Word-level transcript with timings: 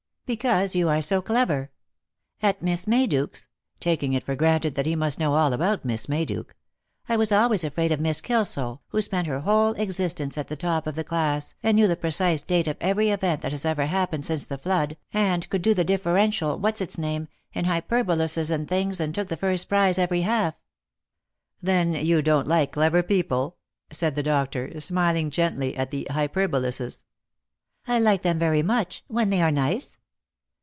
"Because 0.41 0.77
you 0.77 0.87
are 0.87 1.01
so 1.01 1.21
clever. 1.21 1.71
At 2.41 2.61
Miss 2.61 2.85
Mayduke's 2.85 3.47
"—taking 3.81 4.13
it 4.13 4.23
for 4.23 4.33
granted 4.33 4.75
that 4.75 4.85
he 4.85 4.95
must 4.95 5.19
know 5.19 5.33
all 5.33 5.51
about 5.51 5.83
Miss 5.83 6.07
Mayduke 6.07 6.51
—"I 7.09 7.17
was 7.17 7.33
always 7.33 7.65
afraid 7.65 7.91
of 7.91 7.99
Miss 7.99 8.21
Kilso, 8.21 8.79
who 8.87 9.01
spent 9.01 9.27
her 9.27 9.41
whole 9.41 9.73
existence 9.73 10.37
at 10.37 10.47
the 10.47 10.55
top 10.55 10.87
of 10.87 10.95
the 10.95 11.03
class, 11.03 11.55
and 11.61 11.75
knew 11.75 11.85
the 11.85 11.97
precise 11.97 12.41
date 12.41 12.69
of 12.69 12.77
every 12.79 13.09
event 13.09 13.41
that 13.41 13.51
has 13.51 13.65
ever 13.65 13.87
happened 13.87 14.25
since 14.25 14.45
the 14.45 14.57
Flood, 14.57 14.95
and 15.13 15.49
could 15.49 15.61
do 15.61 15.73
the 15.73 15.83
dif 15.83 16.03
ferential 16.05 16.57
what's 16.57 16.79
its 16.79 16.97
name, 16.97 17.27
and 17.53 17.67
hyperboluses 17.67 18.49
and 18.51 18.69
things, 18.69 19.01
and 19.01 19.13
took 19.13 19.27
the 19.27 19.35
first 19.35 19.67
prize 19.67 19.97
every 19.99 20.21
half!"" 20.21 20.53
Then 21.61 21.93
you 21.93 22.21
don't 22.21 22.47
like 22.47 22.71
clever 22.71 23.03
people?" 23.03 23.57
said 23.91 24.15
the 24.15 24.23
doctor, 24.23 24.79
smiling 24.79 25.29
gently 25.29 25.75
at 25.75 25.91
the 25.91 26.07
hyperboluses." 26.09 27.03
I 27.85 27.99
like 27.99 28.21
them 28.21 28.39
very 28.39 28.63
much, 28.63 29.03
when 29.09 29.29
they 29.29 29.41
are 29.41 29.51
nice." 29.51 29.97